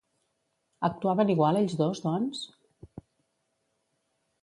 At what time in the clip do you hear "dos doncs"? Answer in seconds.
1.83-2.43